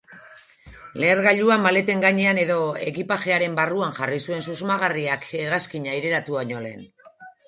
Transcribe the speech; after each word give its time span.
Lehergailua 1.01 1.57
maleten 1.65 1.99
gainean 2.05 2.39
edo 2.43 2.55
ekipajearen 2.85 3.57
barruan 3.59 3.93
jarri 3.97 4.17
zuen 4.31 4.41
susmagarriak 4.47 5.29
hegazkina 5.41 5.93
aireratu 5.97 6.39
baino 6.39 6.63
lehen. 6.65 6.83